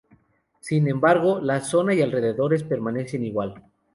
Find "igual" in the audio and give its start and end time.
3.23-3.63